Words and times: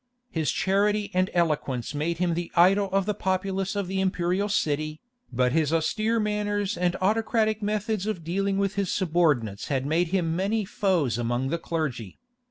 His 0.31 0.49
charity 0.51 1.11
and 1.13 1.29
eloquence 1.31 1.93
made 1.93 2.17
him 2.17 2.33
the 2.33 2.51
idol 2.55 2.89
of 2.91 3.05
the 3.05 3.13
populace 3.13 3.75
of 3.75 3.85
the 3.87 4.01
imperial 4.01 4.49
city, 4.49 4.99
but 5.31 5.51
his 5.51 5.71
austere 5.71 6.19
manners 6.19 6.75
and 6.75 6.95
autocratic 6.99 7.61
methods 7.61 8.07
of 8.07 8.23
dealing 8.23 8.57
with 8.57 8.73
his 8.73 8.91
subordinates 8.91 9.67
had 9.67 9.85
made 9.85 10.07
him 10.07 10.35
many 10.35 10.65
foes 10.65 11.19
among 11.19 11.49
the 11.49 11.59
clergy. 11.59 12.17